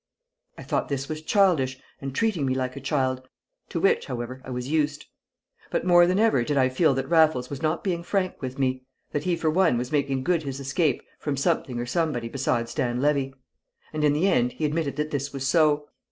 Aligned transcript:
I 0.57 0.63
thought 0.63 0.89
this 0.89 1.07
was 1.07 1.21
childish, 1.21 1.79
and 2.01 2.15
treating 2.15 2.43
me 2.47 2.55
like 2.55 2.75
a 2.75 2.81
child, 2.81 3.29
to 3.69 3.79
which, 3.79 4.07
however, 4.07 4.41
I 4.43 4.49
was 4.49 4.67
used; 4.67 5.05
but 5.69 5.85
more 5.85 6.07
than 6.07 6.17
ever 6.17 6.43
did 6.43 6.57
I 6.57 6.69
feel 6.69 6.95
that 6.95 7.07
Raffles 7.07 7.51
was 7.51 7.61
not 7.61 7.83
being 7.83 8.01
frank 8.01 8.41
with 8.41 8.57
me, 8.57 8.81
that 9.11 9.25
he 9.25 9.35
for 9.35 9.51
one 9.51 9.77
was 9.77 9.91
making 9.91 10.23
good 10.23 10.41
his 10.41 10.59
escape 10.59 11.03
from 11.19 11.37
something 11.37 11.77
or 11.77 11.85
somebody 11.85 12.29
besides 12.29 12.73
Dan 12.73 12.99
Levy. 12.99 13.31
And 13.93 14.03
in 14.03 14.13
the 14.13 14.27
end 14.27 14.53
he 14.53 14.65
admitted 14.65 14.95
that 14.95 15.11
this 15.11 15.31
was 15.31 15.47
so. 15.47 15.87